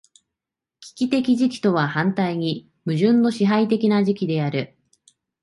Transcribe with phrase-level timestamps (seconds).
[0.95, 4.75] 危機的時期とは反対に矛盾の支配的な時期である。